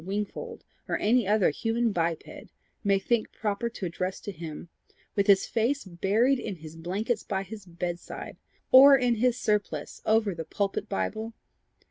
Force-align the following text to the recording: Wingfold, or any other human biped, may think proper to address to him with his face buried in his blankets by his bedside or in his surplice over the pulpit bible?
Wingfold, 0.03 0.63
or 0.89 0.97
any 0.97 1.27
other 1.27 1.51
human 1.51 1.91
biped, 1.91 2.27
may 2.83 2.97
think 2.97 3.31
proper 3.31 3.69
to 3.69 3.85
address 3.85 4.19
to 4.21 4.31
him 4.31 4.67
with 5.15 5.27
his 5.27 5.45
face 5.45 5.85
buried 5.85 6.39
in 6.39 6.55
his 6.55 6.75
blankets 6.75 7.21
by 7.21 7.43
his 7.43 7.67
bedside 7.67 8.37
or 8.71 8.97
in 8.97 9.13
his 9.17 9.37
surplice 9.37 10.01
over 10.03 10.33
the 10.33 10.43
pulpit 10.43 10.89
bible? 10.89 11.33